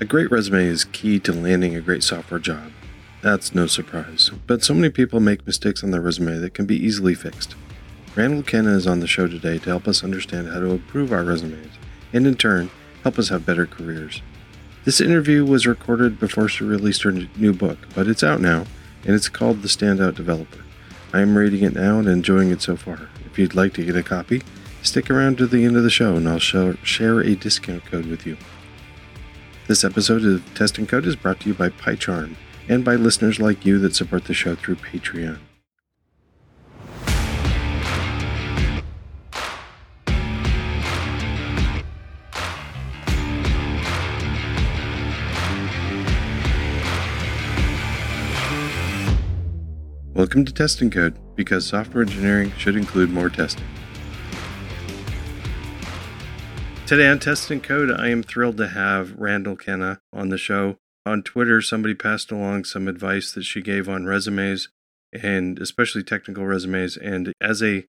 [0.00, 2.72] A great resume is key to landing a great software job.
[3.22, 6.74] That's no surprise, but so many people make mistakes on their resume that can be
[6.74, 7.54] easily fixed.
[8.16, 11.22] Randall Kanna is on the show today to help us understand how to improve our
[11.22, 11.70] resumes
[12.12, 12.70] and, in turn,
[13.04, 14.20] help us have better careers.
[14.84, 18.66] This interview was recorded before she released her new book, but it's out now,
[19.04, 20.64] and it's called The Standout Developer.
[21.12, 23.10] I am reading it now and enjoying it so far.
[23.26, 24.42] If you'd like to get a copy,
[24.82, 28.26] stick around to the end of the show and I'll share a discount code with
[28.26, 28.36] you.
[29.66, 32.36] This episode of Test and Code is brought to you by PyCharm
[32.68, 35.38] and by listeners like you that support the show through Patreon.
[50.12, 53.64] Welcome to Test and Code, because software engineering should include more testing.
[56.86, 60.76] Today on Test and Code, I am thrilled to have Randall Kanna on the show.
[61.06, 64.68] On Twitter, somebody passed along some advice that she gave on resumes
[65.10, 66.98] and especially technical resumes.
[66.98, 67.86] And as a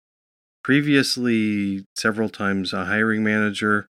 [0.63, 3.89] previously several times a hiring manager,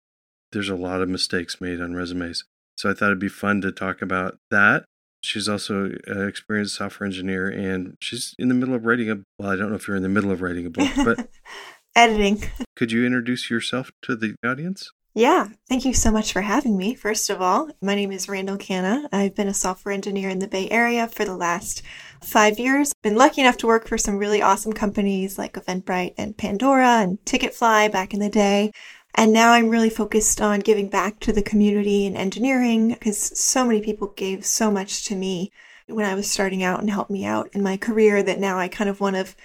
[0.52, 2.44] there's a lot of mistakes made on resumes.
[2.76, 4.84] So I thought it'd be fun to talk about that.
[5.22, 9.50] She's also an experienced software engineer and she's in the middle of writing a well,
[9.50, 11.30] I don't know if you're in the middle of writing a book, but
[11.96, 12.44] editing.
[12.76, 14.92] Could you introduce yourself to the audience?
[15.20, 16.96] Yeah, thank you so much for having me.
[16.96, 19.10] First of all, my name is Randall Kanna.
[19.12, 21.82] I've been a software engineer in the Bay Area for the last
[22.24, 22.94] five years.
[23.04, 27.18] Been lucky enough to work for some really awesome companies like Eventbrite and Pandora and
[27.26, 28.72] Ticketfly back in the day.
[29.14, 33.66] And now I'm really focused on giving back to the community and engineering because so
[33.66, 35.52] many people gave so much to me
[35.88, 38.70] when I was starting out and helped me out in my career that now I
[38.70, 39.36] kind of want to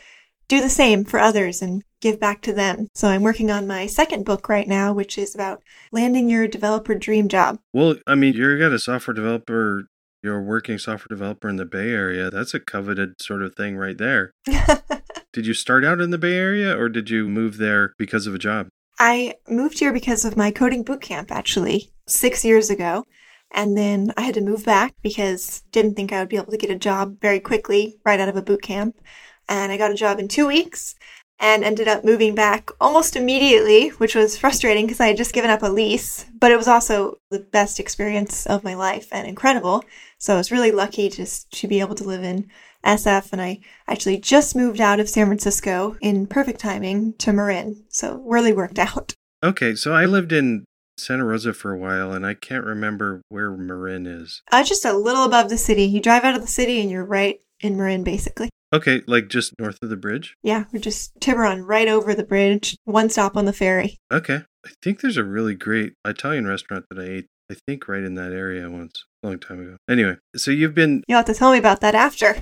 [0.49, 2.89] do the same for others and give back to them.
[2.95, 6.95] So I'm working on my second book right now, which is about landing your developer
[6.95, 7.59] dream job.
[7.73, 9.87] Well, I mean, you're got a software developer,
[10.23, 12.31] you're a working software developer in the Bay Area.
[12.31, 14.33] That's a coveted sort of thing right there.
[15.33, 18.35] did you start out in the Bay Area or did you move there because of
[18.35, 18.69] a job?
[18.99, 23.05] I moved here because of my coding boot camp actually, 6 years ago.
[23.51, 26.59] And then I had to move back because didn't think I would be able to
[26.59, 28.97] get a job very quickly right out of a boot camp
[29.49, 30.95] and I got a job in two weeks
[31.41, 35.51] and ended up moving back almost immediately, which was frustrating because I had just given
[35.51, 39.85] up a lease, but it was also the best experience of my life and incredible.
[40.19, 42.51] So I was really lucky just to be able to live in
[42.85, 47.85] SF and I actually just moved out of San Francisco in perfect timing to Marin.
[47.89, 49.15] So really worked out.
[49.43, 50.65] Okay, so I lived in
[50.97, 54.43] Santa Rosa for a while and I can't remember where Marin is.
[54.53, 55.85] Uh, just a little above the city.
[55.85, 58.51] You drive out of the city and you're right in Marin basically.
[58.75, 60.37] Okay, like just north of the bridge?
[60.43, 63.99] Yeah, we're just Tiburon right over the bridge, one stop on the ferry.
[64.13, 64.43] Okay.
[64.67, 68.15] I think there's a really great Italian restaurant that I ate, I think right in
[68.15, 69.77] that area once a long time ago.
[69.89, 71.03] Anyway, so you've been.
[71.09, 72.37] You'll have to tell me about that after.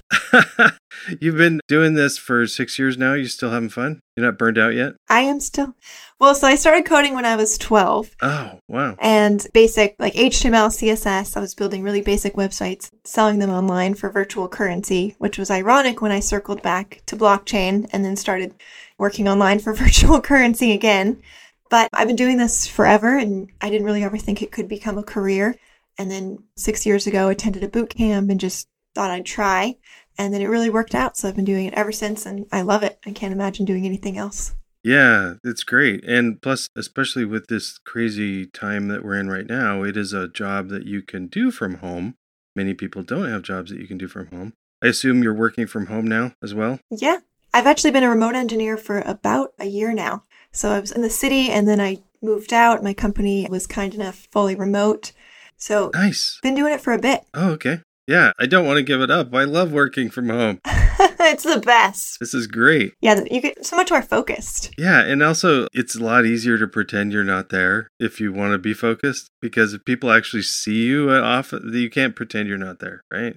[1.20, 3.14] you've been doing this for six years now.
[3.14, 4.00] You still having fun?
[4.16, 4.92] You're not burned out yet?
[5.08, 5.74] I am still.
[6.20, 8.10] Well, so I started coding when I was 12.
[8.22, 8.96] Oh, wow.
[9.00, 14.10] And basic, like HTML, CSS, I was building really basic websites, selling them online for
[14.10, 18.54] virtual currency, which was ironic when I circled back to blockchain and then started
[18.98, 21.22] working online for virtual currency again.
[21.72, 24.98] But I've been doing this forever and I didn't really ever think it could become
[24.98, 25.56] a career.
[25.96, 29.78] And then six years ago, attended a boot camp and just thought I'd try.
[30.18, 31.16] And then it really worked out.
[31.16, 32.98] So I've been doing it ever since and I love it.
[33.06, 34.54] I can't imagine doing anything else.
[34.84, 36.04] Yeah, it's great.
[36.04, 40.28] And plus, especially with this crazy time that we're in right now, it is a
[40.28, 42.16] job that you can do from home.
[42.54, 44.52] Many people don't have jobs that you can do from home.
[44.82, 46.80] I assume you're working from home now as well?
[46.90, 47.20] Yeah.
[47.54, 50.24] I've actually been a remote engineer for about a year now.
[50.52, 52.82] So I was in the city and then I moved out.
[52.82, 55.12] My company was kind enough fully remote.
[55.56, 56.38] So nice.
[56.42, 57.22] Been doing it for a bit.
[57.34, 57.80] Oh, okay.
[58.06, 59.32] Yeah, I don't want to give it up.
[59.32, 60.60] I love working from home.
[60.66, 62.18] it's the best.
[62.18, 62.92] This is great.
[63.00, 64.72] Yeah, you get so much more focused.
[64.76, 68.52] Yeah, and also it's a lot easier to pretend you're not there if you want
[68.52, 72.58] to be focused because if people actually see you uh, off, you can't pretend you're
[72.58, 73.37] not there, right?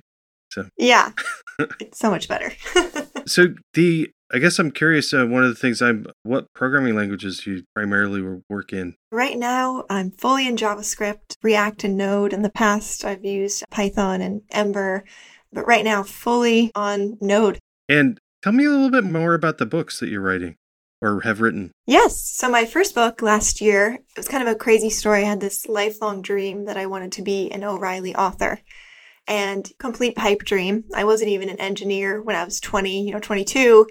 [0.51, 1.11] So yeah,
[1.79, 2.51] it's so much better.
[3.27, 5.13] so the I guess I'm curious.
[5.13, 8.95] Uh, one of the things I'm, what programming languages do you primarily work in?
[9.11, 12.33] Right now, I'm fully in JavaScript, React, and Node.
[12.33, 15.03] In the past, I've used Python and Ember,
[15.53, 17.59] but right now, fully on Node.
[17.87, 20.55] And tell me a little bit more about the books that you're writing
[21.01, 21.71] or have written.
[21.85, 22.19] Yes.
[22.19, 25.21] So my first book last year, it was kind of a crazy story.
[25.21, 28.59] I had this lifelong dream that I wanted to be an O'Reilly author
[29.27, 30.85] and complete pipe dream.
[30.93, 33.87] I wasn't even an engineer when I was 20, you know, 22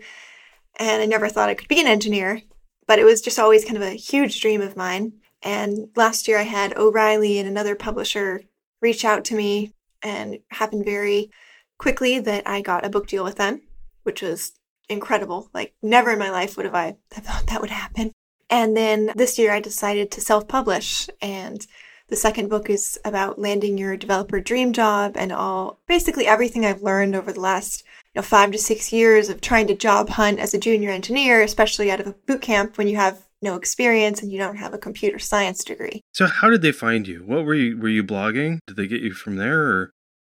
[0.76, 2.42] and I never thought I could be an engineer,
[2.86, 5.14] but it was just always kind of a huge dream of mine.
[5.42, 8.42] And last year I had O'Reilly and another publisher
[8.80, 9.72] reach out to me
[10.02, 11.30] and happened very
[11.78, 13.62] quickly that I got a book deal with them,
[14.02, 14.52] which was
[14.88, 15.50] incredible.
[15.54, 18.12] Like never in my life would have I thought that would happen.
[18.50, 21.66] And then this year I decided to self-publish and
[22.08, 26.82] the second book is about landing your developer dream job and all basically everything I've
[26.82, 27.82] learned over the last
[28.14, 31.42] you know, five to six years of trying to job hunt as a junior engineer,
[31.42, 34.74] especially out of a boot camp when you have no experience and you don't have
[34.74, 36.00] a computer science degree.
[36.12, 37.20] So how did they find you?
[37.20, 38.58] What were you were you blogging?
[38.66, 39.90] Did they get you from there or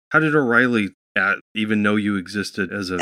[0.09, 2.99] how did O'Reilly uh, even know you existed as a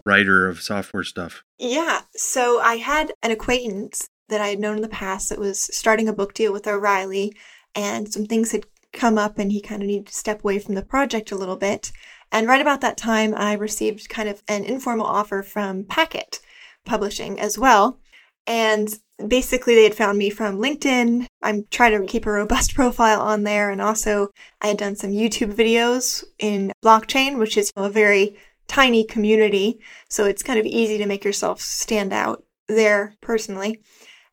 [0.06, 1.42] writer of software stuff?
[1.58, 2.02] Yeah.
[2.14, 6.08] So I had an acquaintance that I had known in the past that was starting
[6.08, 7.34] a book deal with O'Reilly
[7.74, 10.74] and some things had come up and he kind of needed to step away from
[10.74, 11.92] the project a little bit.
[12.32, 16.40] And right about that time, I received kind of an informal offer from Packt
[16.84, 18.00] Publishing as well.
[18.46, 18.88] And
[19.26, 21.26] basically, they had found me from LinkedIn.
[21.42, 23.70] I'm trying to keep a robust profile on there.
[23.70, 24.28] And also,
[24.60, 28.36] I had done some YouTube videos in blockchain, which is a very
[28.66, 29.80] tiny community.
[30.08, 33.80] So it's kind of easy to make yourself stand out there personally.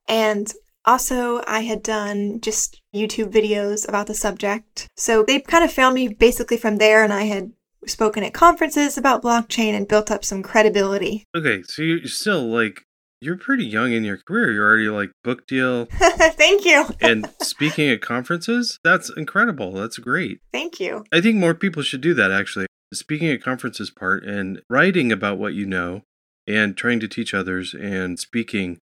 [0.08, 0.52] And
[0.88, 4.88] also, I had done just YouTube videos about the subject.
[4.96, 7.52] So they kind of found me basically from there, and I had
[7.86, 11.26] spoken at conferences about blockchain and built up some credibility.
[11.36, 12.84] Okay, so you're still like,
[13.20, 14.52] you're pretty young in your career.
[14.52, 15.86] You're already like book deal.
[15.92, 16.88] Thank you.
[17.02, 19.74] and speaking at conferences, that's incredible.
[19.74, 20.40] That's great.
[20.54, 21.04] Thank you.
[21.12, 22.68] I think more people should do that actually.
[22.94, 26.04] Speaking at conferences part and writing about what you know
[26.48, 28.78] and trying to teach others and speaking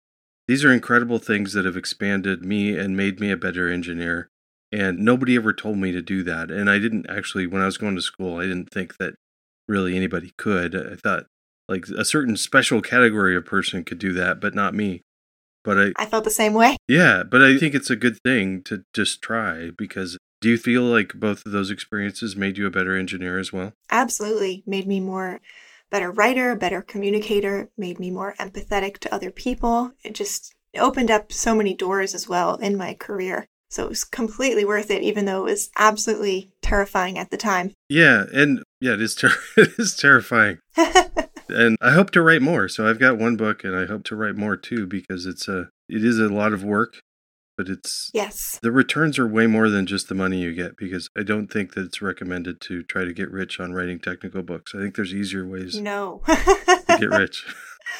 [0.47, 4.29] these are incredible things that have expanded me and made me a better engineer.
[4.71, 6.51] And nobody ever told me to do that.
[6.51, 9.15] And I didn't actually, when I was going to school, I didn't think that
[9.67, 10.75] really anybody could.
[10.75, 11.25] I thought
[11.67, 15.01] like a certain special category of person could do that, but not me.
[15.63, 16.77] But I, I felt the same way.
[16.87, 20.83] Yeah, but I think it's a good thing to just try because do you feel
[20.83, 23.73] like both of those experiences made you a better engineer as well?
[23.89, 24.63] Absolutely.
[24.67, 25.41] Made me more
[25.91, 29.91] better writer, a better communicator, made me more empathetic to other people.
[30.03, 33.47] It just opened up so many doors as well in my career.
[33.69, 37.73] So it was completely worth it, even though it was absolutely terrifying at the time.
[37.89, 40.59] Yeah, and yeah, it is ter- it is terrifying.
[41.49, 42.67] and I hope to write more.
[42.69, 45.69] So I've got one book, and I hope to write more too because it's a
[45.89, 46.99] it is a lot of work,
[47.57, 48.59] but it's yes.
[48.61, 51.73] the returns are way more than just the money you get because i don't think
[51.73, 54.73] that it's recommended to try to get rich on writing technical books.
[54.75, 56.21] I think there's easier ways no.
[56.27, 57.45] to get rich.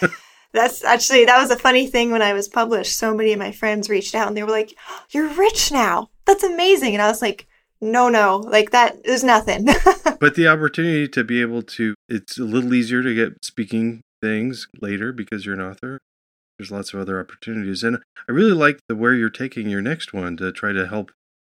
[0.54, 2.98] That's actually that was a funny thing when i was published.
[2.98, 4.74] So many of my friends reached out and they were like
[5.10, 6.10] you're rich now.
[6.26, 6.94] That's amazing.
[6.94, 7.48] And i was like
[7.82, 8.38] no no.
[8.38, 9.68] Like that is nothing.
[10.18, 14.68] But the opportunity to be able to it's a little easier to get speaking things
[14.82, 16.00] later because you're an author
[16.58, 17.84] there's lots of other opportunities.
[17.84, 17.98] And
[18.28, 21.12] I really like the where you're taking your next one to try to help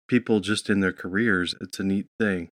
[0.08, 1.54] people just in their careers.
[1.60, 2.49] It's a neat thing.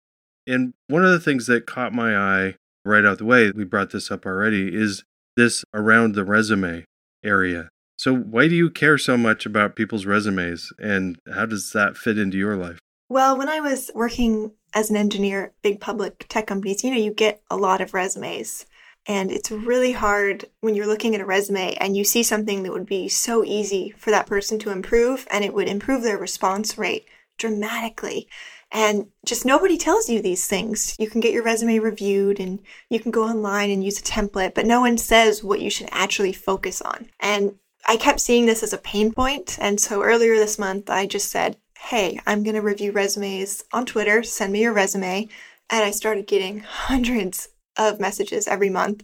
[0.46, 2.56] And one of the things that caught my eye
[2.86, 5.04] right out the way, we brought this up already, is
[5.36, 6.86] this around the resume
[7.24, 7.70] area.
[7.98, 12.18] So, why do you care so much about people's resumes and how does that fit
[12.18, 12.80] into your life?
[13.10, 17.14] Well, when I was working as an engineer, big public tech companies, you know, you
[17.14, 18.66] get a lot of resumes.
[19.08, 22.74] And it's really hard when you're looking at a resume and you see something that
[22.74, 26.78] would be so easy for that person to improve and it would improve their response
[26.78, 27.06] rate
[27.38, 28.28] dramatically.
[28.70, 30.96] And just nobody tells you these things.
[31.00, 32.60] You can get your resume reviewed and
[32.90, 35.88] you can go online and use a template, but no one says what you should
[35.92, 37.10] actually focus on.
[37.22, 39.58] And I kept seeing this as a pain point.
[39.62, 43.86] And so earlier this month, I just said, Hey, I'm going to review resumes on
[43.86, 44.22] Twitter.
[44.24, 45.30] Send me your resume.
[45.70, 49.04] And I started getting hundreds of messages every month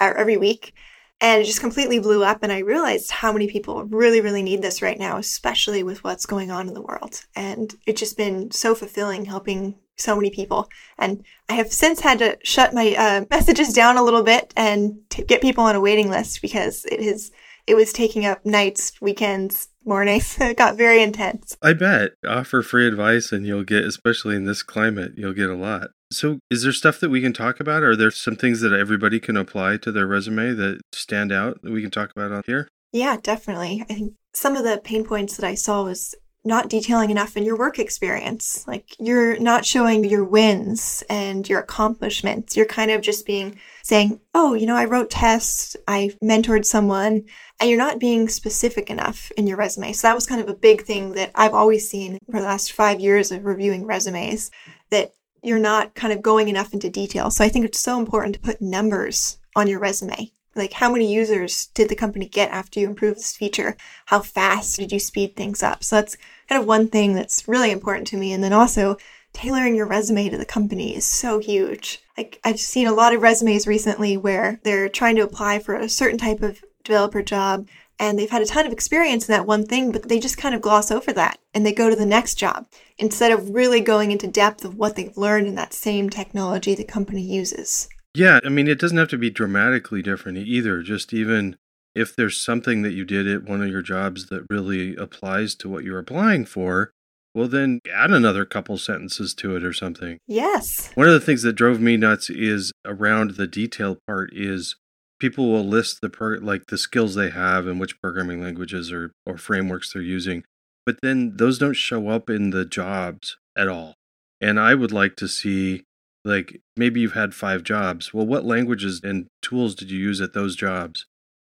[0.00, 0.74] or every week.
[1.22, 2.42] And it just completely blew up.
[2.42, 6.24] And I realized how many people really, really need this right now, especially with what's
[6.24, 7.26] going on in the world.
[7.36, 10.68] And it's just been so fulfilling helping so many people.
[10.98, 14.98] And I have since had to shut my uh, messages down a little bit and
[15.10, 17.30] t- get people on a waiting list because it is
[17.66, 20.36] it was taking up nights, weekends, mornings.
[20.40, 21.56] it got very intense.
[21.62, 22.12] I bet.
[22.26, 25.88] Offer free advice and you'll get, especially in this climate, you'll get a lot.
[26.12, 27.84] So, is there stuff that we can talk about?
[27.84, 31.70] Are there some things that everybody can apply to their resume that stand out that
[31.70, 32.68] we can talk about on here?
[32.92, 33.84] Yeah, definitely.
[33.88, 37.44] I think some of the pain points that I saw was not detailing enough in
[37.44, 38.66] your work experience.
[38.66, 42.56] Like you're not showing your wins and your accomplishments.
[42.56, 45.76] You're kind of just being saying, Oh, you know, I wrote tests.
[45.86, 47.24] I mentored someone
[47.60, 49.92] and you're not being specific enough in your resume.
[49.92, 52.72] So that was kind of a big thing that I've always seen for the last
[52.72, 54.50] five years of reviewing resumes
[54.90, 57.30] that you're not kind of going enough into detail.
[57.30, 60.32] So I think it's so important to put numbers on your resume.
[60.54, 63.76] Like how many users did the company get after you improved this feature?
[64.06, 65.84] How fast did you speed things up?
[65.84, 66.16] So that's
[66.48, 68.32] kind of one thing that's really important to me.
[68.32, 68.96] And then also
[69.32, 72.02] tailoring your resume to the company is so huge.
[72.16, 75.88] Like I've seen a lot of resumes recently where they're trying to apply for a
[75.88, 77.68] certain type of developer job
[78.00, 80.54] and they've had a ton of experience in that one thing, but they just kind
[80.54, 82.66] of gloss over that and they go to the next job
[82.98, 86.82] instead of really going into depth of what they've learned in that same technology the
[86.82, 87.88] company uses.
[88.14, 90.82] Yeah, I mean, it doesn't have to be dramatically different either.
[90.82, 91.56] Just even
[91.94, 95.68] if there's something that you did at one of your jobs that really applies to
[95.68, 96.92] what you're applying for,
[97.34, 100.18] well, then add another couple sentences to it or something.
[100.26, 100.90] Yes.
[100.94, 104.76] One of the things that drove me nuts is around the detail part is
[105.20, 109.12] people will list the per, like the skills they have and which programming languages or
[109.26, 110.42] or frameworks they're using
[110.86, 113.94] but then those don't show up in the jobs at all
[114.40, 115.84] and i would like to see
[116.24, 120.34] like maybe you've had five jobs well what languages and tools did you use at
[120.34, 121.06] those jobs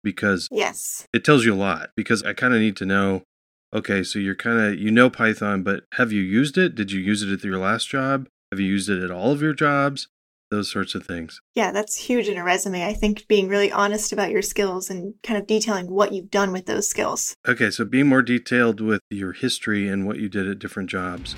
[0.02, 3.22] because yes it tells you a lot because i kind of need to know
[3.74, 7.00] okay so you're kind of you know python but have you used it did you
[7.00, 10.08] use it at your last job have you used it at all of your jobs
[10.54, 11.40] those sorts of things.
[11.54, 12.84] Yeah, that's huge in a resume.
[12.84, 16.52] I think being really honest about your skills and kind of detailing what you've done
[16.52, 17.34] with those skills.
[17.46, 21.34] Okay, so be more detailed with your history and what you did at different jobs.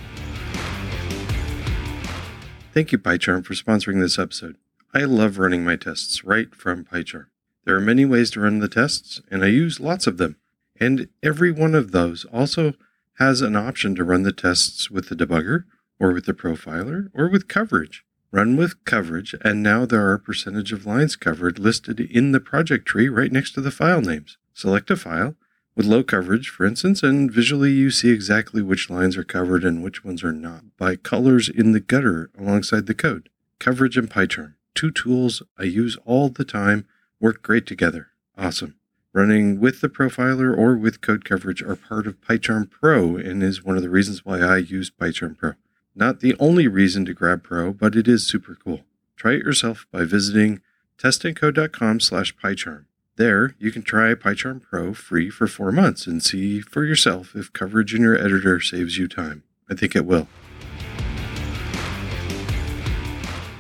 [2.77, 4.59] Thank you, PyCharm, for sponsoring this episode.
[4.93, 7.25] I love running my tests right from PyCharm.
[7.65, 10.37] There are many ways to run the tests, and I use lots of them.
[10.79, 12.75] And every one of those also
[13.19, 15.65] has an option to run the tests with the debugger,
[15.99, 18.05] or with the profiler, or with coverage.
[18.31, 22.85] Run with coverage, and now there are percentage of lines covered listed in the project
[22.85, 24.37] tree right next to the file names.
[24.53, 25.35] Select a file
[25.77, 29.85] with low coverage, for instance, and visually you see exactly which lines are covered and
[29.85, 33.29] which ones are not by colors in the gutter alongside the code.
[33.59, 36.87] Coverage and PyCharm, two tools I use all the time,
[37.21, 38.09] work great together.
[38.37, 38.77] Awesome.
[39.13, 43.65] Running with the profiler or with code coverage are part of PyCharm Pro and is
[43.65, 45.53] one of the reasons why I use PyCharm Pro.
[45.95, 48.83] Not the only reason to grab Pro, but it is super cool.
[49.17, 50.61] Try it yourself by visiting
[50.99, 52.85] testandcode.com slash PyCharm.
[53.17, 57.51] There, you can try PyCharm Pro free for four months and see for yourself if
[57.51, 59.43] coverage in your editor saves you time.
[59.71, 60.29] I think it will.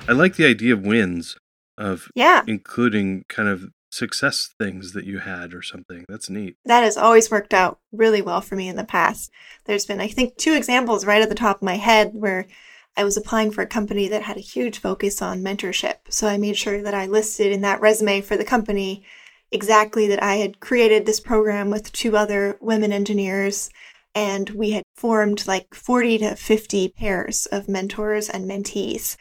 [0.07, 1.39] I like the idea of wins,
[1.79, 2.43] of yeah.
[2.47, 6.05] including kind of success things that you had or something.
[6.07, 6.57] That's neat.
[6.67, 9.33] That has always worked out really well for me in the past.
[9.65, 12.47] There's been, I think, two examples right at the top of my head where
[12.95, 15.97] I was applying for a company that had a huge focus on mentorship.
[16.11, 19.03] So I made sure that I listed in that resume for the company
[19.57, 23.71] exactly that I had created this program with two other women engineers
[24.15, 29.17] and we had formed like 40 to 50 pairs of mentors and mentees.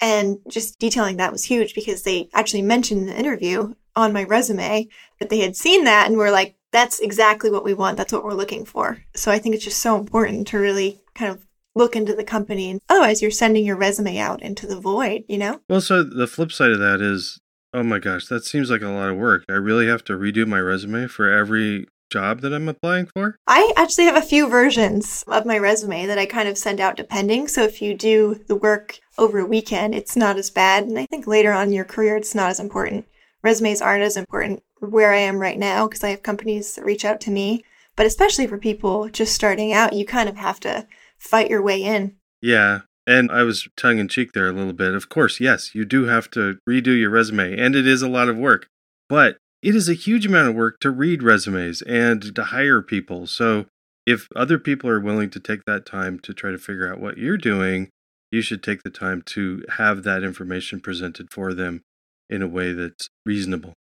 [0.00, 4.24] And just detailing that was huge because they actually mentioned in the interview on my
[4.24, 4.88] resume
[5.20, 7.96] that they had seen that and were like, that's exactly what we want.
[7.96, 8.98] That's what we're looking for.
[9.14, 12.70] So I think it's just so important to really kind of look into the company
[12.70, 15.60] and otherwise you're sending your resume out into the void, you know?
[15.68, 17.40] Well, so the flip side of that is,
[17.76, 19.44] oh my gosh, that seems like a lot of work.
[19.48, 23.36] I really have to redo my resume for every job that I'm applying for?
[23.46, 26.96] I actually have a few versions of my resume that I kind of send out
[26.96, 27.48] depending.
[27.48, 30.84] So if you do the work over a weekend, it's not as bad.
[30.84, 33.06] And I think later on in your career, it's not as important
[33.42, 37.04] resumes aren't as important where I am right now because I have companies that reach
[37.04, 37.64] out to me.
[37.94, 40.86] But especially for people just starting out, you kind of have to
[41.18, 42.16] fight your way in.
[42.42, 42.80] Yeah.
[43.06, 44.94] And I was tongue in cheek there a little bit.
[44.94, 48.28] Of course, yes, you do have to redo your resume, and it is a lot
[48.28, 48.68] of work.
[49.08, 53.26] But it is a huge amount of work to read resumes and to hire people.
[53.26, 53.66] So
[54.06, 57.18] if other people are willing to take that time to try to figure out what
[57.18, 57.90] you're doing,
[58.30, 61.82] you should take the time to have that information presented for them
[62.28, 63.72] in a way that's reasonable.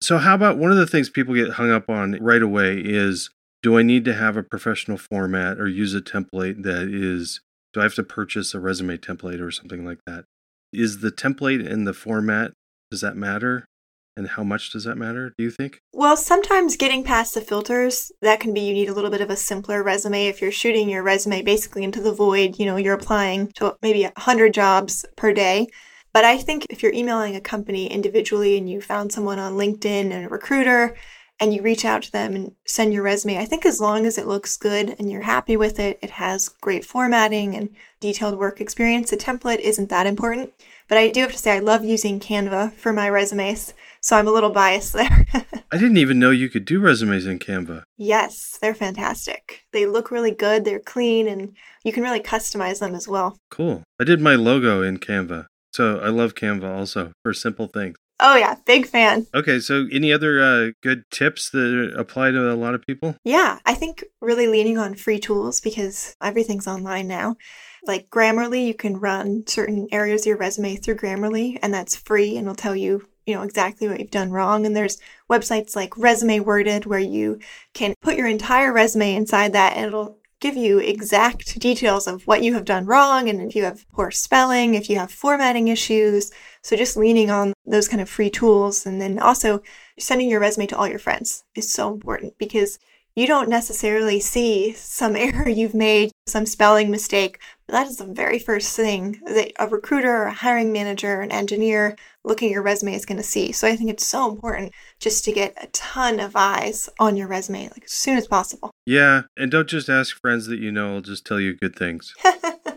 [0.00, 3.30] So, how about one of the things people get hung up on right away is
[3.62, 7.40] do I need to have a professional format or use a template that is,
[7.72, 10.24] do I have to purchase a resume template or something like that?
[10.72, 12.52] Is the template and the format,
[12.90, 13.66] does that matter?
[14.14, 15.78] And how much does that matter, do you think?
[15.94, 19.30] Well, sometimes getting past the filters, that can be you need a little bit of
[19.30, 20.26] a simpler resume.
[20.26, 24.02] If you're shooting your resume basically into the void, you know, you're applying to maybe
[24.02, 25.68] 100 jobs per day
[26.12, 30.12] but I think if you're emailing a company individually and you found someone on LinkedIn
[30.12, 30.94] and a recruiter
[31.42, 34.16] and you reach out to them and send your resume, I think as long as
[34.16, 38.60] it looks good and you're happy with it, it has great formatting and detailed work
[38.60, 40.52] experience, the template isn't that important.
[40.88, 44.28] But I do have to say, I love using Canva for my resumes, so I'm
[44.28, 45.26] a little biased there.
[45.72, 47.82] I didn't even know you could do resumes in Canva.
[47.96, 49.64] Yes, they're fantastic.
[49.72, 53.36] They look really good, they're clean, and you can really customize them as well.
[53.50, 53.82] Cool.
[54.00, 55.46] I did my logo in Canva.
[55.72, 57.96] So I love Canva also for simple things.
[58.20, 59.26] Oh yeah, big fan.
[59.34, 63.16] Okay, so any other uh, good tips that apply to a lot of people?
[63.24, 67.36] Yeah, I think really leaning on free tools because everything's online now.
[67.84, 72.36] Like Grammarly, you can run certain areas of your resume through Grammarly, and that's free
[72.36, 74.66] and it'll tell you, you know, exactly what you've done wrong.
[74.66, 77.40] And there's websites like Resume Worded where you
[77.74, 82.42] can put your entire resume inside that and it'll give you exact details of what
[82.42, 86.32] you have done wrong and if you have poor spelling, if you have formatting issues.
[86.62, 89.62] So just leaning on those kind of free tools and then also
[89.98, 92.80] sending your resume to all your friends is so important because
[93.14, 97.38] you don't necessarily see some error you've made, some spelling mistake,
[97.72, 101.32] that is the very first thing that a recruiter or a hiring manager, or an
[101.32, 103.50] engineer looking at your resume is going to see.
[103.50, 107.26] So I think it's so important just to get a ton of eyes on your
[107.26, 108.70] resume like as soon as possible.
[108.86, 112.14] Yeah, and don't just ask friends that you know will just tell you good things.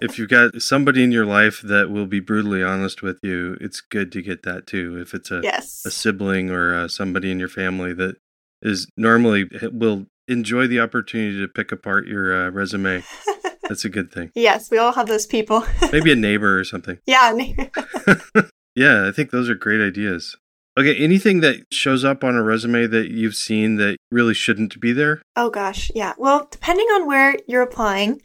[0.02, 3.82] if you've got somebody in your life that will be brutally honest with you, it's
[3.82, 4.98] good to get that too.
[4.98, 5.84] If it's a yes.
[5.86, 8.16] a sibling or uh, somebody in your family that
[8.62, 13.04] is normally will enjoy the opportunity to pick apart your uh, resume.
[13.68, 14.32] That's a good thing.
[14.36, 15.66] yes, we all have those people.
[15.92, 17.00] Maybe a neighbor or something.
[17.06, 17.34] Yeah.
[18.76, 20.38] yeah, I think those are great ideas.
[20.78, 24.92] Okay, anything that shows up on a resume that you've seen that really shouldn't be
[24.92, 25.22] there?
[25.36, 26.14] Oh gosh, yeah.
[26.18, 28.22] Well, depending on where you're applying,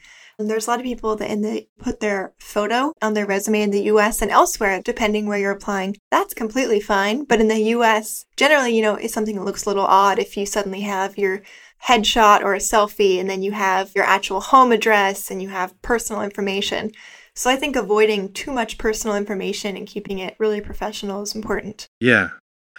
[0.48, 3.70] there's a lot of people that in the put their photo on their resume in
[3.70, 5.96] the US and elsewhere, depending where you're applying.
[6.10, 7.24] That's completely fine.
[7.24, 10.36] But in the US, generally, you know, it's something that looks a little odd if
[10.36, 11.42] you suddenly have your
[11.86, 15.80] headshot or a selfie and then you have your actual home address and you have
[15.82, 16.90] personal information.
[17.34, 21.86] So I think avoiding too much personal information and keeping it really professional is important.
[22.00, 22.30] Yeah.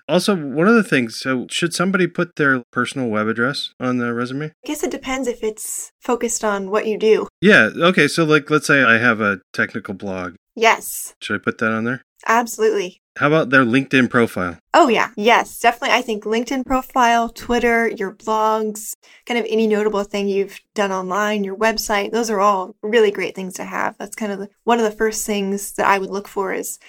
[0.07, 4.13] Also, one of the things, so should somebody put their personal web address on their
[4.13, 4.47] resume?
[4.47, 7.27] I guess it depends if it's focused on what you do.
[7.39, 7.69] Yeah.
[7.75, 8.07] Okay.
[8.07, 10.35] So, like, let's say I have a technical blog.
[10.55, 11.15] Yes.
[11.21, 12.03] Should I put that on there?
[12.27, 13.01] Absolutely.
[13.17, 14.57] How about their LinkedIn profile?
[14.73, 15.11] Oh, yeah.
[15.17, 15.95] Yes, definitely.
[15.95, 21.43] I think LinkedIn profile, Twitter, your blogs, kind of any notable thing you've done online,
[21.43, 23.97] your website, those are all really great things to have.
[23.97, 26.79] That's kind of the, one of the first things that I would look for is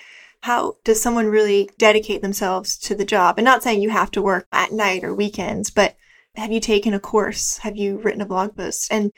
[0.42, 3.38] how does someone really dedicate themselves to the job?
[3.38, 5.96] And not saying you have to work at night or weekends, but
[6.36, 7.58] have you taken a course?
[7.58, 8.92] Have you written a blog post?
[8.92, 9.12] And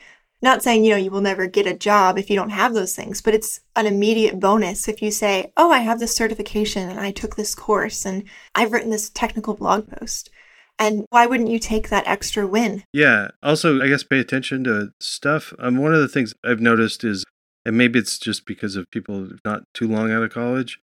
[0.45, 2.95] not saying, you know, you will never get a job if you don't have those
[2.95, 6.99] things, but it's an immediate bonus if you say, oh, I have this certification and
[6.99, 10.29] I took this course and I've written this technical blog post.
[10.77, 12.83] And why wouldn't you take that extra win?
[12.93, 13.29] Yeah.
[13.41, 15.53] Also, I guess pay attention to stuff.
[15.57, 17.25] Um, one of the things I've noticed is,
[17.65, 20.79] and maybe it's just because of people not too long out of college,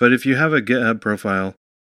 [0.00, 1.54] but if you have a GitHub profile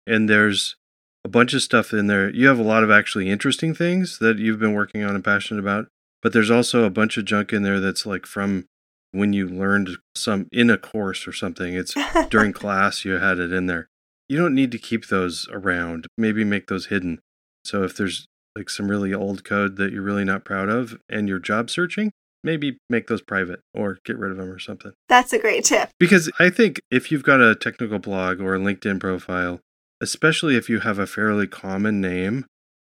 [0.06, 0.76] and there's
[1.24, 4.38] a bunch of stuff in there, you have a lot of actually interesting things that
[4.38, 5.88] you've been working on and passionate about.
[6.26, 8.66] But there's also a bunch of junk in there that's like from
[9.12, 11.76] when you learned some in a course or something.
[11.76, 11.94] It's
[12.32, 13.90] during class you had it in there.
[14.28, 16.08] You don't need to keep those around.
[16.18, 17.20] Maybe make those hidden.
[17.64, 21.30] So if there's like some really old code that you're really not proud of and
[21.30, 22.10] you're job searching,
[22.44, 24.94] maybe make those private or get rid of them or something.
[25.08, 25.92] That's a great tip.
[26.00, 29.60] Because I think if you've got a technical blog or a LinkedIn profile,
[30.02, 32.48] especially if you have a fairly common name,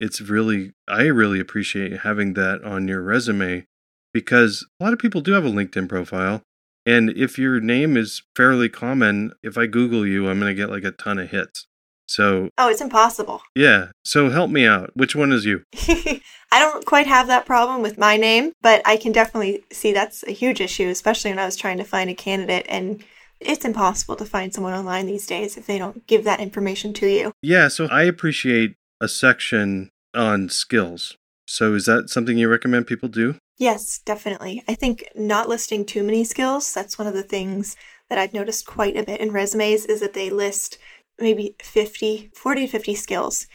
[0.01, 3.65] it's really I really appreciate having that on your resume
[4.13, 6.43] because a lot of people do have a LinkedIn profile
[6.87, 10.71] and if your name is fairly common, if I Google you, I'm going to get
[10.71, 11.67] like a ton of hits.
[12.09, 13.43] So, oh, it's impossible.
[13.57, 13.89] Yeah.
[14.05, 14.93] So, help me out.
[14.95, 15.65] Which one is you?
[15.75, 20.23] I don't quite have that problem with my name, but I can definitely see that's
[20.23, 22.65] a huge issue, especially when I was trying to find a candidate.
[22.69, 23.03] And
[23.41, 27.09] it's impossible to find someone online these days if they don't give that information to
[27.09, 27.33] you.
[27.43, 27.67] Yeah.
[27.67, 31.17] So, I appreciate a section on skills.
[31.47, 33.37] So, is that something you recommend people do?
[33.59, 34.63] Yes, definitely.
[34.69, 37.77] I think not listing too many skills, that's one of the things
[38.09, 40.79] that I've noticed quite a bit in resumes is that they list
[41.19, 43.47] maybe 50, 40 to 50 skills.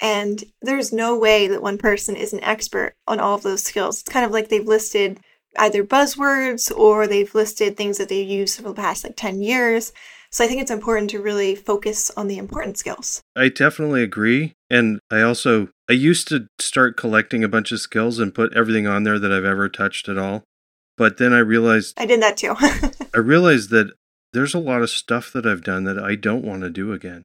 [0.00, 4.00] And there's no way that one person is an expert on all of those skills.
[4.00, 5.18] It's kind of like they've listed
[5.58, 9.92] either buzzwords or they've listed things that they've used for the past like 10 years.
[10.30, 13.22] So I think it's important to really focus on the important skills.
[13.34, 14.54] I definitely agree.
[14.68, 18.86] And I also I used to start collecting a bunch of skills and put everything
[18.86, 20.44] on there that I've ever touched at all.
[20.96, 22.54] But then I realized I did that too.
[23.14, 23.92] I realized that
[24.32, 27.22] there's a lot of stuff that I've done that I don't want to do again.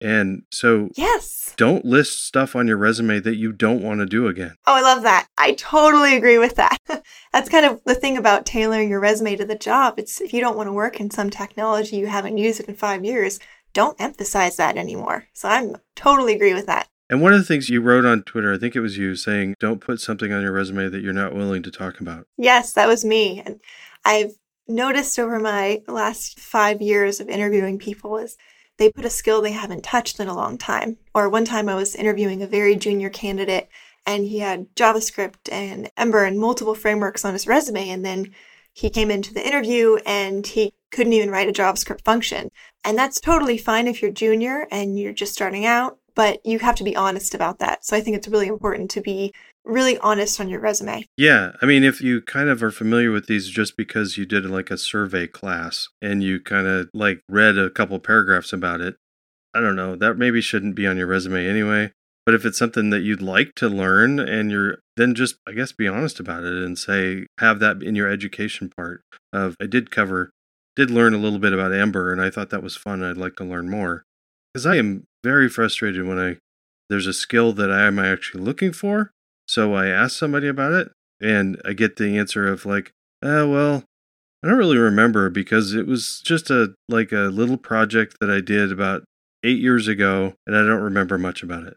[0.00, 4.28] And so, yes, don't list stuff on your resume that you don't want to do
[4.28, 4.54] again.
[4.66, 5.26] Oh, I love that.
[5.36, 6.78] I totally agree with that.
[7.32, 9.98] That's kind of the thing about tailoring your resume to the job.
[9.98, 12.76] It's if you don't want to work in some technology you haven't used it in
[12.76, 13.40] five years,
[13.72, 15.26] don't emphasize that anymore.
[15.32, 16.88] So I'm totally agree with that.
[17.10, 19.54] And one of the things you wrote on Twitter, I think it was you saying,
[19.58, 22.26] don't put something on your resume that you're not willing to talk about.
[22.36, 23.42] Yes, that was me.
[23.44, 23.60] And
[24.04, 24.32] I've
[24.68, 28.36] noticed over my last five years of interviewing people is
[28.78, 30.96] they put a skill they haven't touched in a long time.
[31.14, 33.68] Or one time I was interviewing a very junior candidate
[34.06, 37.90] and he had JavaScript and Ember and multiple frameworks on his resume.
[37.90, 38.32] And then
[38.72, 42.50] he came into the interview and he couldn't even write a JavaScript function.
[42.84, 46.76] And that's totally fine if you're junior and you're just starting out, but you have
[46.76, 47.84] to be honest about that.
[47.84, 49.34] So I think it's really important to be
[49.68, 51.04] really honest on your resume.
[51.16, 51.52] Yeah.
[51.60, 54.70] I mean, if you kind of are familiar with these just because you did like
[54.70, 58.96] a survey class and you kind of like read a couple paragraphs about it,
[59.54, 61.92] I don't know, that maybe shouldn't be on your resume anyway.
[62.24, 65.72] But if it's something that you'd like to learn and you're then just, I guess,
[65.72, 69.02] be honest about it and say, have that in your education part
[69.32, 70.30] of, I did cover,
[70.76, 73.02] did learn a little bit about Ember and I thought that was fun.
[73.02, 74.02] I'd like to learn more
[74.52, 76.36] because I am very frustrated when I,
[76.90, 79.12] there's a skill that I am actually looking for.
[79.48, 80.88] So I ask somebody about it
[81.20, 83.84] and I get the answer of like, oh, well,
[84.42, 88.40] I don't really remember because it was just a like a little project that I
[88.40, 89.02] did about
[89.42, 91.76] eight years ago and I don't remember much about it.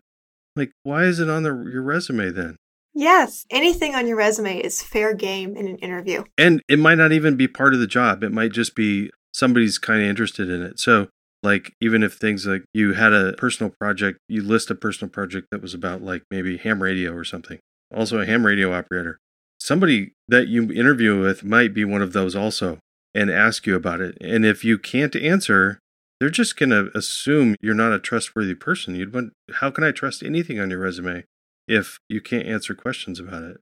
[0.56, 2.58] Like, why is it on the, your resume then?
[2.94, 6.24] Yes, anything on your resume is fair game in an interview.
[6.38, 8.22] And it might not even be part of the job.
[8.22, 10.78] It might just be somebody's kind of interested in it.
[10.78, 11.08] So,
[11.44, 15.48] like, even if things like you had a personal project, you list a personal project
[15.52, 17.60] that was about like maybe ham radio or something,
[17.96, 19.18] also a ham radio operator.
[19.60, 22.80] Somebody that you interview with might be one of those also
[23.14, 24.18] and ask you about it.
[24.22, 25.80] And if you can't answer,
[26.20, 28.96] they're just going to assume you're not a trustworthy person.
[28.96, 31.26] You'd want, how can I trust anything on your resume
[31.68, 33.58] if you can't answer questions about it?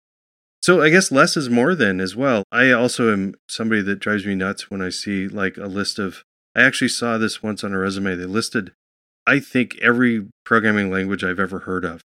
[0.62, 2.44] So I guess less is more then as well.
[2.52, 6.24] I also am somebody that drives me nuts when I see like a list of,
[6.56, 8.16] I actually saw this once on a resume.
[8.16, 8.72] They listed,
[9.26, 12.02] I think, every programming language I've ever heard of.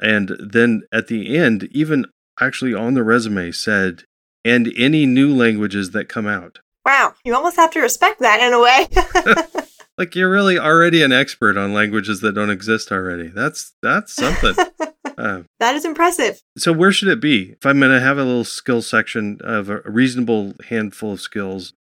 [0.00, 2.06] And then at the end, even
[2.40, 4.04] actually on the resume said,
[4.44, 6.58] and any new languages that come out.
[6.84, 9.64] Wow, you almost have to respect that in a way.
[9.98, 13.28] Like you're really already an expert on languages that don't exist already.
[13.28, 14.54] That's that's something.
[15.18, 16.40] uh, that is impressive.
[16.58, 17.52] So where should it be?
[17.52, 21.72] If I'm going to have a little skill section of a reasonable handful of skills,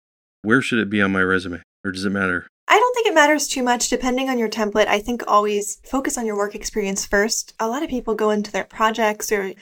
[0.43, 2.47] where should it be on my resume, or does it matter?
[2.67, 4.87] I don't think it matters too much depending on your template.
[4.87, 7.53] I think always focus on your work experience first.
[7.59, 9.53] A lot of people go into their projects or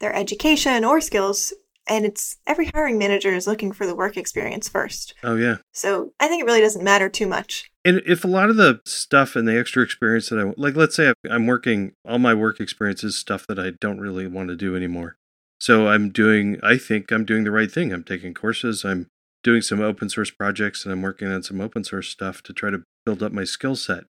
[0.00, 1.52] their education or skills
[1.88, 5.14] and it's every hiring manager is looking for the work experience first.
[5.24, 5.56] Oh yeah.
[5.72, 7.70] So I think it really doesn't matter too much.
[7.84, 10.96] And if a lot of the stuff and the extra experience that I like, let's
[10.96, 14.56] say I'm working, all my work experience is stuff that I don't really want to
[14.56, 15.16] do anymore.
[15.60, 17.92] So I'm doing, I think I'm doing the right thing.
[17.92, 18.84] I'm taking courses.
[18.84, 19.08] I'm
[19.42, 22.70] doing some open source projects and I'm working on some open source stuff to try
[22.70, 24.04] to build up my skill set.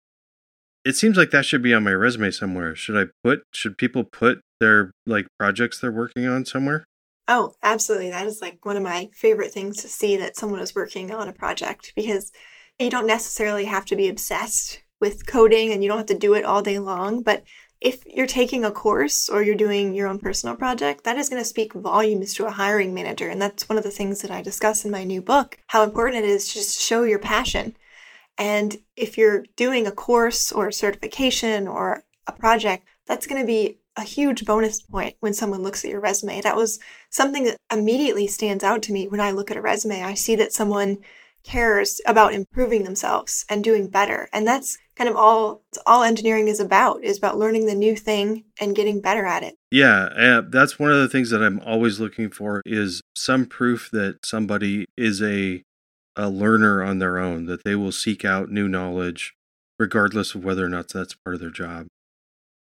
[0.83, 2.75] It seems like that should be on my resume somewhere.
[2.75, 6.85] Should I put, should people put their like projects they're working on somewhere?
[7.27, 8.11] Oh, absolutely.
[8.11, 11.27] That is like one of my favorite things to see that someone is working on
[11.27, 12.31] a project because
[12.79, 16.35] you don't necessarily have to be obsessed with coding and you don't have to do
[16.35, 17.23] it all day long.
[17.23, 17.43] But
[17.81, 21.41] if you're taking a course or you're doing your own personal project, that is going
[21.41, 23.29] to speak volumes to a hiring manager.
[23.29, 26.23] And that's one of the things that I discuss in my new book how important
[26.23, 27.75] it is to just show your passion.
[28.37, 33.47] And if you're doing a course or a certification or a project, that's going to
[33.47, 36.41] be a huge bonus point when someone looks at your resume.
[36.41, 40.03] That was something that immediately stands out to me when I look at a resume.
[40.03, 40.97] I see that someone
[41.45, 44.27] cares about improving themselves and doing better.
[44.33, 48.45] And that's kind of all all engineering is about is about learning the new thing
[48.59, 49.55] and getting better at it.
[49.71, 53.89] Yeah, uh, that's one of the things that I'm always looking for is some proof
[53.91, 55.63] that somebody is a
[56.17, 59.33] a learner on their own, that they will seek out new knowledge
[59.77, 61.87] regardless of whether or not that's part of their job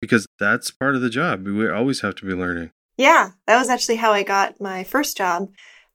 [0.04, 1.46] because that's part of the job.
[1.46, 2.70] We always have to be learning.
[2.96, 5.48] Yeah, that was actually how I got my first job.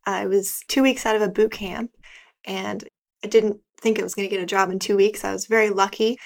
[0.06, 1.92] I was two weeks out of a boot camp
[2.50, 2.84] and
[3.24, 5.24] I didn't think I was going to get a job in two weeks.
[5.24, 6.18] I was very lucky,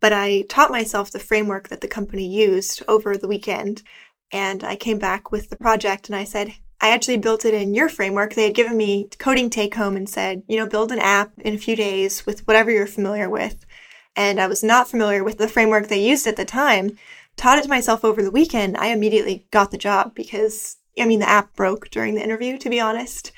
[0.00, 3.82] but I taught myself the framework that the company used over the weekend.
[4.30, 7.74] And I came back with the project and I said, I actually built it in
[7.74, 8.34] your framework.
[8.34, 11.54] They had given me coding take home and said, you know, build an app in
[11.54, 13.64] a few days with whatever you're familiar with
[14.16, 16.98] and I was not familiar with the framework they used at the time,
[17.36, 21.20] taught it to myself over the weekend, I immediately got the job because, I mean,
[21.20, 23.32] the app broke during the interview, to be honest.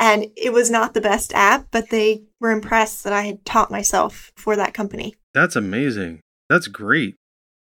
[0.00, 3.70] And it was not the best app, but they were impressed that I had taught
[3.70, 5.14] myself for that company.
[5.34, 6.20] That's amazing.
[6.48, 7.16] That's great.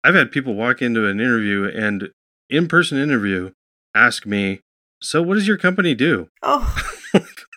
[0.05, 2.09] I've had people walk into an interview and
[2.49, 3.51] in person interview
[3.93, 4.61] ask me,
[5.01, 6.29] So, what does your company do?
[6.41, 6.75] Oh.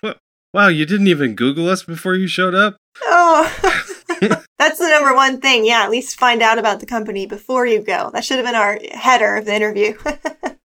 [0.52, 2.76] wow, you didn't even Google us before you showed up?
[3.02, 3.48] Oh.
[4.58, 5.64] That's the number one thing.
[5.64, 8.10] Yeah, at least find out about the company before you go.
[8.12, 9.96] That should have been our header of the interview.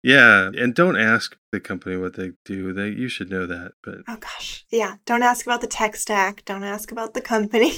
[0.03, 2.73] Yeah, and don't ask the company what they do.
[2.73, 3.71] They you should know that.
[3.81, 6.43] But oh gosh, yeah, don't ask about the tech stack.
[6.45, 7.73] Don't ask about the company.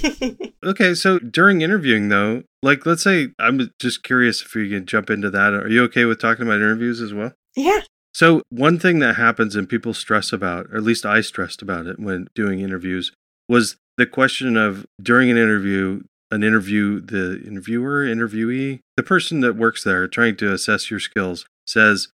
[0.63, 5.09] okay, so during interviewing though, like let's say I'm just curious if you can jump
[5.09, 5.53] into that.
[5.53, 7.33] Are you okay with talking about interviews as well?
[7.55, 7.81] Yeah.
[8.15, 11.85] So, one thing that happens and people stress about, or at least I stressed about
[11.85, 13.11] it when doing interviews,
[13.49, 19.57] was the question of during an interview, an interview, the interviewer, interviewee, the person that
[19.57, 22.07] works there trying to assess your skills says,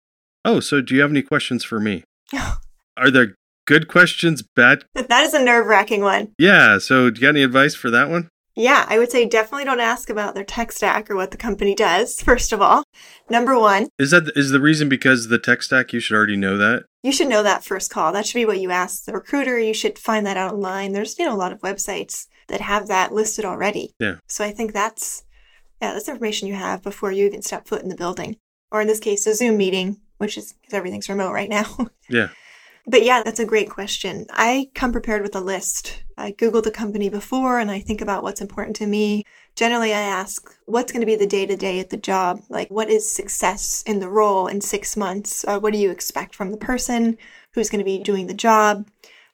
[0.46, 2.04] Oh, so do you have any questions for me?
[2.98, 4.84] Are there good questions, bad?
[4.94, 6.34] That is a nerve wracking one.
[6.38, 6.78] Yeah.
[6.78, 8.30] So, do you got any advice for that one?
[8.56, 11.74] Yeah, I would say definitely don't ask about their tech stack or what the company
[11.74, 12.84] does, first of all.
[13.30, 13.88] Number one.
[13.98, 16.84] Is that is the reason because the tech stack you should already know that?
[17.02, 18.12] You should know that first call.
[18.12, 19.58] That should be what you ask the recruiter.
[19.58, 20.92] You should find that out online.
[20.92, 23.94] There's, you know, a lot of websites that have that listed already.
[24.00, 24.16] Yeah.
[24.28, 25.24] So I think that's
[25.82, 28.36] yeah, that's information you have before you even step foot in the building.
[28.72, 31.66] Or in this case, a Zoom meeting, which is because everything's remote right now.
[32.12, 32.30] Yeah.
[32.88, 34.26] But yeah, that's a great question.
[34.32, 36.04] I come prepared with a list.
[36.18, 39.26] I Googled the company before and I think about what's important to me.
[39.56, 42.42] Generally, I ask, what's going to be the day to day at the job?
[42.50, 45.46] Like, what is success in the role in six months?
[45.48, 47.16] Uh, what do you expect from the person
[47.54, 48.88] who's going to be doing the job?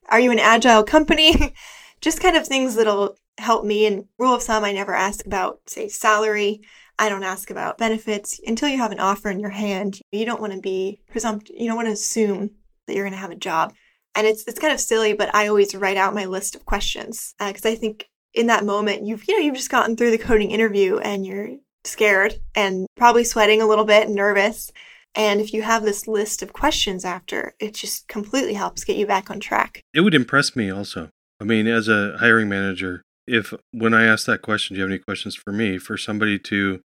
[0.09, 1.53] Are you an agile company?
[2.01, 3.85] Just kind of things that'll help me.
[3.85, 6.61] And rule of thumb, I never ask about, say, salary.
[6.97, 9.99] I don't ask about benefits until you have an offer in your hand.
[10.11, 11.55] You don't want to be presumptive.
[11.57, 12.51] You don't want to assume
[12.87, 13.73] that you're going to have a job.
[14.15, 17.35] And it's it's kind of silly, but I always write out my list of questions
[17.37, 20.17] because uh, I think in that moment you've you know you've just gotten through the
[20.17, 21.49] coding interview and you're
[21.83, 24.71] scared and probably sweating a little bit and nervous.
[25.15, 29.05] And if you have this list of questions after, it just completely helps get you
[29.05, 29.81] back on track.
[29.93, 31.09] It would impress me also.
[31.39, 34.91] I mean, as a hiring manager, if when I ask that question, do you have
[34.91, 35.77] any questions for me?
[35.77, 36.81] For somebody to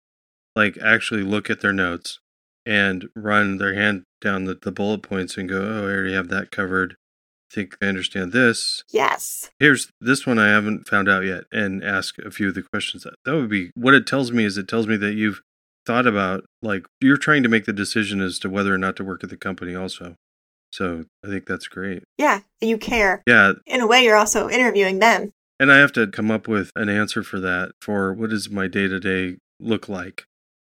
[0.54, 2.18] like actually look at their notes
[2.64, 6.28] and run their hand down the, the bullet points and go, oh, I already have
[6.28, 6.96] that covered.
[7.52, 8.82] I think I understand this.
[8.90, 9.50] Yes.
[9.60, 13.04] Here's this one I haven't found out yet, and ask a few of the questions.
[13.04, 15.42] That, that would be what it tells me is it tells me that you've
[15.86, 19.04] thought about, like, you're trying to make the decision as to whether or not to
[19.04, 20.16] work at the company also.
[20.72, 22.02] So I think that's great.
[22.18, 23.22] Yeah, you care.
[23.26, 23.52] Yeah.
[23.64, 25.30] In a way, you're also interviewing them.
[25.58, 28.66] And I have to come up with an answer for that for what does my
[28.66, 30.24] day to day look like?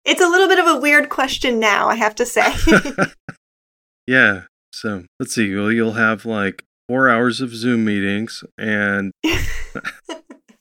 [0.05, 2.53] It's a little bit of a weird question now, I have to say.
[4.07, 4.43] yeah.
[4.71, 5.53] So let's see.
[5.53, 9.11] Well, you'll have like four hours of Zoom meetings and.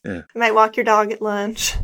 [0.05, 0.21] Yeah.
[0.33, 1.75] You might walk your dog at lunch.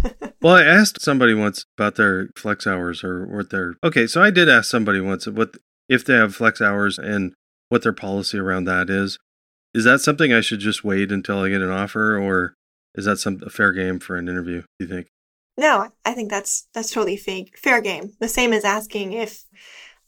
[0.42, 4.08] well, I asked somebody once about their flex hours or what their okay.
[4.08, 5.58] So I did ask somebody once what
[5.90, 7.34] if they have flex hours and
[7.70, 9.18] what their policy around that is.
[9.76, 12.54] Is that something I should just wait until I get an offer, or
[12.96, 14.62] is that some a fair game for an interview?
[14.62, 15.08] Do you think?
[15.58, 17.58] No, I think that's that's totally fake.
[17.62, 18.14] Fair game.
[18.22, 19.44] The same as asking if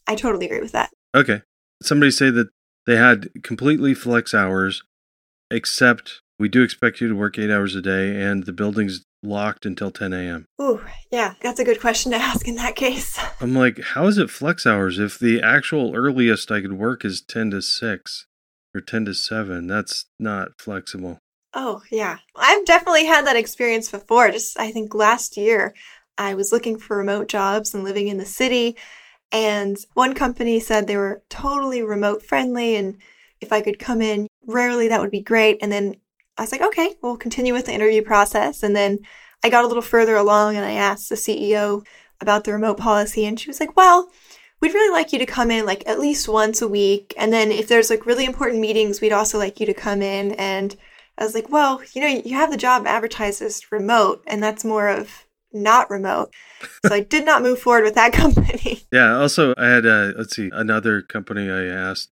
[0.06, 0.88] I totally agree with that.
[1.14, 1.42] Okay.
[1.82, 2.48] Somebody say that
[2.86, 4.82] they had completely flex hours,
[5.50, 9.66] except we do expect you to work eight hours a day, and the building's locked
[9.66, 10.46] until 10 a.m.
[10.62, 13.20] Ooh, yeah, that's a good question to ask in that case.
[13.38, 17.20] I'm like, how is it flex hours if the actual earliest I could work is
[17.20, 18.26] 10 to 6
[18.74, 19.66] or 10 to 7?
[19.66, 21.18] That's not flexible.
[21.54, 22.18] Oh, yeah.
[22.36, 24.30] I've definitely had that experience before.
[24.30, 25.74] Just, I think last year,
[26.16, 28.76] I was looking for remote jobs and living in the city.
[29.32, 32.76] And one company said they were totally remote friendly.
[32.76, 33.00] And
[33.40, 35.58] if I could come in rarely, that would be great.
[35.62, 35.96] And then
[36.36, 38.62] I was like, okay, we'll continue with the interview process.
[38.62, 38.98] And then
[39.44, 41.84] I got a little further along and I asked the CEO
[42.20, 43.24] about the remote policy.
[43.24, 44.10] And she was like, well,
[44.60, 47.14] we'd really like you to come in like at least once a week.
[47.16, 50.32] And then if there's like really important meetings, we'd also like you to come in
[50.32, 50.76] and
[51.18, 54.64] I was like, well, you know, you have the job advertised as remote, and that's
[54.64, 56.32] more of not remote.
[56.86, 58.82] So I did not move forward with that company.
[58.92, 59.16] Yeah.
[59.16, 62.10] Also, I had, uh, let's see, another company I asked.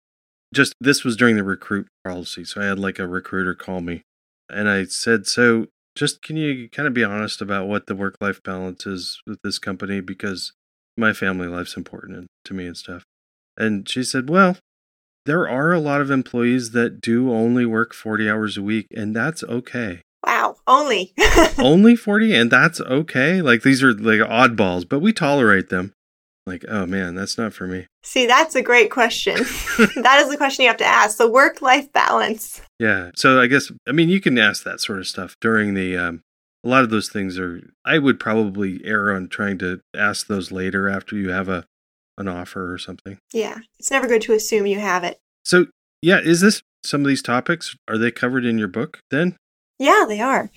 [0.54, 2.44] Just this was during the recruit policy.
[2.44, 4.04] So I had like a recruiter call me
[4.50, 8.18] and I said, so just can you kind of be honest about what the work
[8.20, 10.02] life balance is with this company?
[10.02, 10.52] Because
[10.98, 13.04] my family life's important to me and stuff.
[13.58, 14.58] And she said, well,
[15.26, 19.16] there are a lot of employees that do only work 40 hours a week, and
[19.16, 20.02] that's okay.
[20.26, 21.14] Wow, only.
[21.58, 23.42] only 40, and that's okay?
[23.42, 25.94] Like, these are like oddballs, but we tolerate them.
[26.46, 27.86] Like, oh man, that's not for me.
[28.04, 29.36] See, that's a great question.
[29.96, 31.18] that is the question you have to ask.
[31.18, 32.62] The work life balance.
[32.80, 33.12] Yeah.
[33.16, 36.24] So I guess, I mean, you can ask that sort of stuff during the, um,
[36.64, 40.52] a lot of those things are, I would probably err on trying to ask those
[40.52, 41.66] later after you have a
[42.18, 43.18] an offer or something.
[43.34, 45.18] Yeah, it's never good to assume you have it.
[45.44, 45.68] So,
[46.02, 47.76] yeah, is this some of these topics?
[47.88, 49.38] Are they covered in your book then?
[49.80, 50.52] Yeah, they are.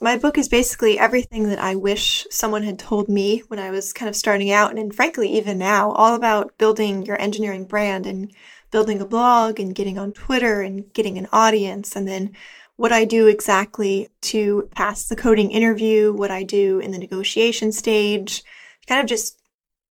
[0.00, 3.92] My book is basically everything that I wish someone had told me when I was
[3.92, 8.06] kind of starting out, and, and frankly, even now, all about building your engineering brand
[8.06, 8.32] and
[8.70, 12.30] building a blog and getting on Twitter and getting an audience, and then
[12.78, 17.72] what I do exactly to pass the coding interview, what I do in the negotiation
[17.72, 18.44] stage,
[18.86, 19.36] kind of just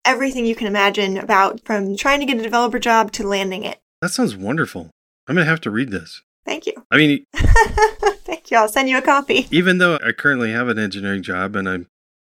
[0.04, 3.80] everything you can imagine about from trying to get a developer job to landing it.
[4.00, 4.90] That sounds wonderful.
[5.26, 6.22] I'm going to have to read this.
[6.44, 6.74] Thank you.
[6.92, 8.56] I mean, thank you.
[8.56, 9.48] I'll send you a copy.
[9.50, 11.88] Even though I currently have an engineering job and I'm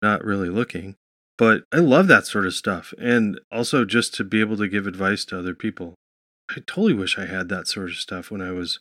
[0.02, 0.96] not really looking,
[1.38, 2.92] but I love that sort of stuff.
[2.98, 5.94] And also just to be able to give advice to other people.
[6.50, 8.80] I totally wish I had that sort of stuff when I was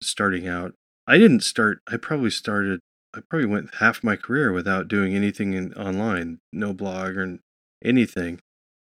[0.00, 0.72] starting out.
[1.06, 2.80] I didn't start, I probably started,
[3.14, 7.38] I probably went half my career without doing anything in, online, no blog or
[7.84, 8.40] anything.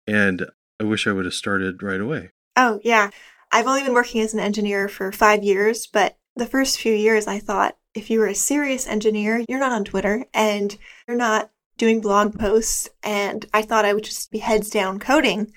[0.07, 0.47] And
[0.81, 2.31] I wish I would have started right away.
[2.57, 3.11] Oh, yeah.
[3.53, 7.27] I've only been working as an engineer for five years, but the first few years
[7.27, 10.77] I thought if you were a serious engineer, you're not on Twitter and
[11.07, 12.89] you're not doing blog posts.
[13.03, 15.53] And I thought I would just be heads down coding.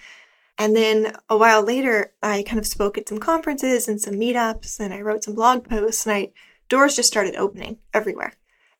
[0.58, 4.80] And then a while later, I kind of spoke at some conferences and some meetups
[4.80, 6.32] and I wrote some blog posts and I,
[6.72, 8.34] doors just started opening everywhere.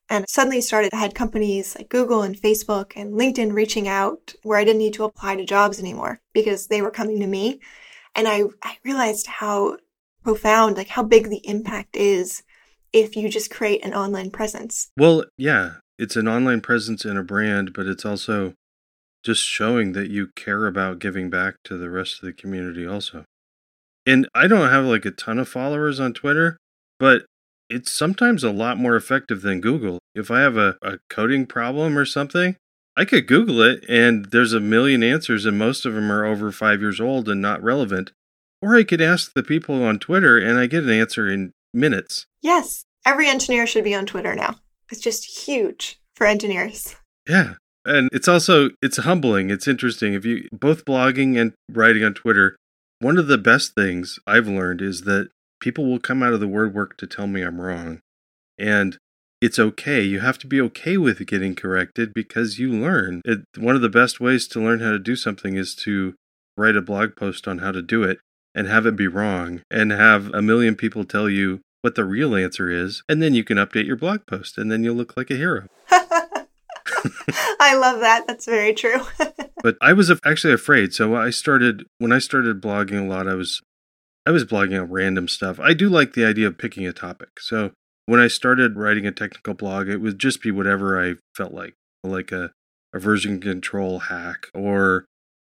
[0.08, 4.58] And suddenly started, I had companies like Google and Facebook and LinkedIn reaching out where
[4.58, 7.60] I didn't need to apply to jobs anymore because they were coming to me.
[8.14, 9.76] And I, I realized how
[10.24, 12.42] profound, like how big the impact is
[12.92, 14.90] if you just create an online presence.
[14.98, 18.54] Well, yeah, it's an online presence and a brand, but it's also
[19.22, 23.24] just showing that you care about giving back to the rest of the community also.
[24.04, 26.58] And I don't have like a ton of followers on Twitter,
[26.98, 27.24] but
[27.72, 29.98] it's sometimes a lot more effective than Google.
[30.14, 32.56] If I have a, a coding problem or something,
[32.96, 36.52] I could Google it and there's a million answers, and most of them are over
[36.52, 38.12] five years old and not relevant.
[38.60, 42.26] Or I could ask the people on Twitter and I get an answer in minutes.
[42.42, 42.84] Yes.
[43.04, 44.56] Every engineer should be on Twitter now.
[44.90, 46.94] It's just huge for engineers.
[47.28, 47.54] Yeah.
[47.84, 49.50] And it's also it's humbling.
[49.50, 50.14] It's interesting.
[50.14, 52.56] If you both blogging and writing on Twitter,
[53.00, 55.30] one of the best things I've learned is that
[55.62, 58.00] people will come out of the word work to tell me I'm wrong.
[58.58, 58.98] And
[59.40, 60.02] it's okay.
[60.02, 63.22] You have to be okay with getting corrected because you learn.
[63.24, 66.14] It, one of the best ways to learn how to do something is to
[66.58, 68.18] write a blog post on how to do it
[68.54, 72.36] and have it be wrong and have a million people tell you what the real
[72.36, 73.02] answer is.
[73.08, 75.66] And then you can update your blog post and then you'll look like a hero.
[77.60, 78.26] I love that.
[78.26, 79.00] That's very true.
[79.62, 80.92] but I was actually afraid.
[80.92, 83.60] So I started, when I started blogging a lot, I was.
[84.26, 85.58] I was blogging on random stuff.
[85.58, 87.40] I do like the idea of picking a topic.
[87.40, 87.72] So
[88.06, 91.74] when I started writing a technical blog, it would just be whatever I felt like,
[92.04, 92.52] like a,
[92.94, 95.06] a version control hack or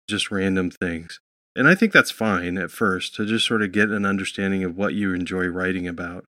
[0.08, 1.20] just random things.
[1.56, 4.78] And I think that's fine at first to just sort of get an understanding of
[4.78, 6.26] what you enjoy writing about.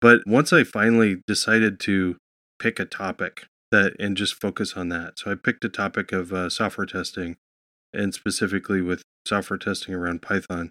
[0.00, 2.16] But once I finally decided to
[2.58, 5.18] pick a topic that and just focus on that.
[5.18, 7.36] So I picked a topic of uh, software testing
[7.92, 10.70] and specifically with software testing around Python.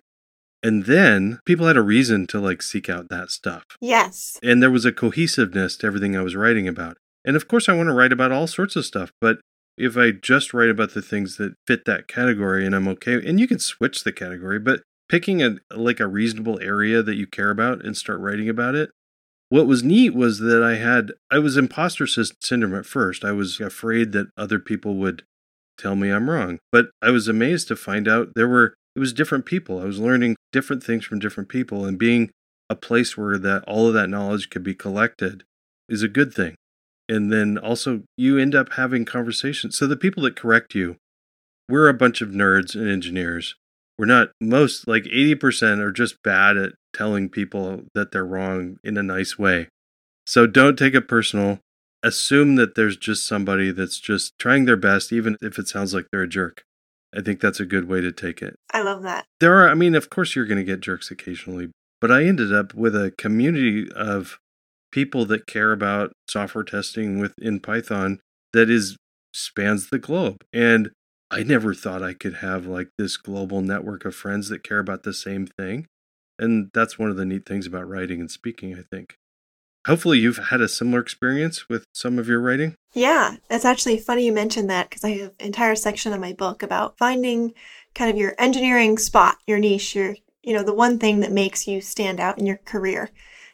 [0.64, 3.64] And then people had a reason to like seek out that stuff.
[3.80, 4.40] Yes.
[4.44, 6.98] And there was a cohesiveness to everything I was writing about.
[7.26, 9.40] And of course, I want to write about all sorts of stuff, but
[9.78, 13.40] if I just write about the things that fit that category and I'm okay, and
[13.40, 17.50] you can switch the category, but picking a like a reasonable area that you care
[17.50, 18.92] about and start writing about it.
[19.50, 23.26] What was neat was that I had I was imposter syndrome at first.
[23.26, 25.24] I was afraid that other people would
[25.78, 29.14] tell me I'm wrong, but I was amazed to find out there were it was
[29.14, 29.80] different people.
[29.80, 32.30] I was learning different things from different people and being
[32.70, 35.44] a place where that all of that knowledge could be collected
[35.90, 36.56] is a good thing
[37.12, 39.78] and then also you end up having conversations.
[39.78, 40.96] So the people that correct you,
[41.68, 43.56] we're a bunch of nerds and engineers.
[43.98, 48.98] We're not most like 80% are just bad at telling people that they're wrong in
[48.98, 49.68] a nice way.
[50.26, 51.60] So don't take it personal.
[52.02, 56.06] Assume that there's just somebody that's just trying their best, even if it sounds like
[56.12, 56.64] they're a jerk.
[57.16, 58.56] I think that's a good way to take it.
[58.74, 59.26] I love that.
[59.40, 62.54] There are, I mean, of course, you're going to get jerks occasionally, but I ended
[62.54, 64.38] up with a community of
[64.92, 68.20] people that care about software testing within Python
[68.54, 68.98] that is
[69.34, 70.38] spans the globe.
[70.54, 70.92] And
[71.30, 75.04] I never thought I could have like this global network of friends that care about
[75.04, 75.88] the same thing.
[76.38, 79.16] And that's one of the neat things about writing and speaking, I think.
[79.88, 82.76] Hopefully, you've had a similar experience with some of your writing.
[82.94, 86.34] Yeah, it's actually funny you mentioned that because I have an entire section of my
[86.34, 87.54] book about finding
[87.96, 91.68] kind of your engineering spot, your niche, your, you know, the one thing that makes
[91.68, 93.10] you stand out in your career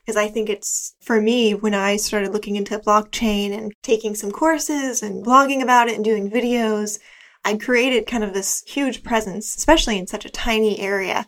[0.08, 4.32] because I think it's for me when I started looking into blockchain and taking some
[4.32, 6.98] courses and blogging about it and doing videos,
[7.44, 11.28] I created kind of this huge presence, especially in such a tiny area.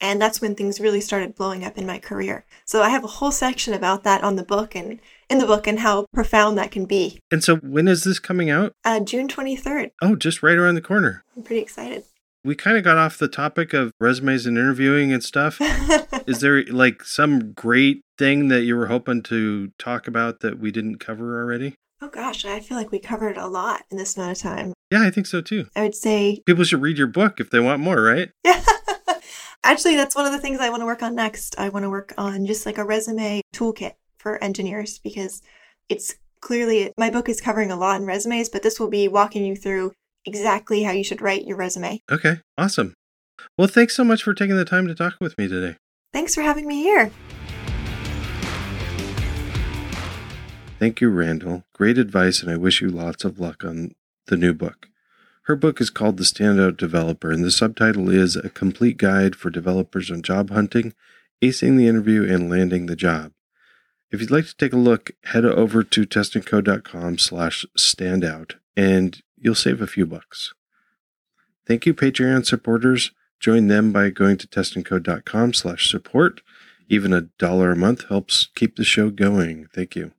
[0.00, 2.44] And that's when things really started blowing up in my career.
[2.64, 5.66] So I have a whole section about that on the book and in the book
[5.66, 7.18] and how profound that can be.
[7.30, 8.72] And so when is this coming out?
[8.84, 9.90] Uh, June 23rd.
[10.00, 11.24] Oh, just right around the corner.
[11.36, 12.04] I'm pretty excited.
[12.44, 15.58] we kind of got off the topic of resumes and interviewing and stuff.
[16.28, 20.70] Is there like some great thing that you were hoping to talk about that we
[20.70, 21.74] didn't cover already?
[22.00, 24.72] oh gosh, I feel like we covered a lot in this amount of time.
[24.92, 25.66] Yeah, I think so too.
[25.74, 28.30] I would say, People should read your book if they want more, right?
[28.44, 28.62] yeah.
[29.64, 31.58] Actually, that's one of the things I want to work on next.
[31.58, 35.42] I want to work on just like a resume toolkit for engineers because
[35.88, 39.44] it's clearly my book is covering a lot in resumes, but this will be walking
[39.44, 39.92] you through
[40.24, 42.00] exactly how you should write your resume.
[42.10, 42.94] Okay, awesome.
[43.56, 45.76] Well, thanks so much for taking the time to talk with me today.
[46.12, 47.10] Thanks for having me here.
[50.78, 51.64] Thank you, Randall.
[51.74, 53.92] Great advice, and I wish you lots of luck on
[54.26, 54.88] the new book.
[55.48, 59.48] Her book is called The Standout Developer, and the subtitle is A Complete Guide for
[59.48, 60.92] Developers on Job Hunting,
[61.42, 63.32] Acing the Interview, and Landing the Job.
[64.10, 69.54] If you'd like to take a look, head over to testandcode.com slash standout, and you'll
[69.54, 70.52] save a few bucks.
[71.66, 73.12] Thank you, Patreon supporters.
[73.40, 76.42] Join them by going to testandcode.com slash support.
[76.90, 79.66] Even a dollar a month helps keep the show going.
[79.74, 80.12] Thank you.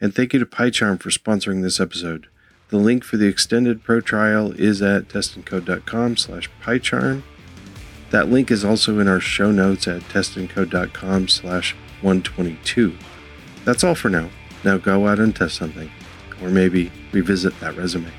[0.00, 2.28] And thank you to PyCharm for sponsoring this episode.
[2.72, 7.22] The link for the extended pro trial is at testandcode.com slash PyCharm.
[8.08, 12.96] That link is also in our show notes at testandcode.com slash 122.
[13.66, 14.30] That's all for now.
[14.64, 15.90] Now go out and test something.
[16.40, 18.10] Or maybe revisit that resume.